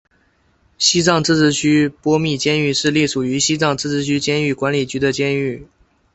[0.79, 5.67] 西藏自治区波密监狱是隶属于西藏自治区监狱管理局的监狱。